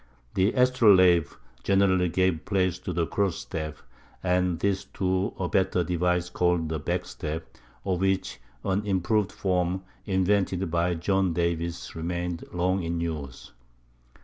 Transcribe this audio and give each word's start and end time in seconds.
The 0.33 0.53
astrolabe 0.53 1.27
generally 1.63 2.09
gave 2.09 2.45
place 2.45 2.79
to 2.79 2.91
the 2.91 3.05
cross 3.05 3.35
staff; 3.35 3.83
and 4.23 4.59
this 4.59 4.85
to 4.97 5.31
a 5.37 5.47
better 5.47 5.83
device 5.83 6.31
called 6.31 6.69
the 6.69 6.79
back 6.79 7.05
staff, 7.05 7.43
of 7.85 8.01
which 8.01 8.39
an 8.65 8.83
improved 8.83 9.31
form, 9.31 9.83
invented 10.07 10.71
by 10.71 10.95
John 10.95 11.33
Davis, 11.33 11.95
remained 11.95 12.45
long 12.51 12.81
in 12.81 12.99
use. 12.99 13.51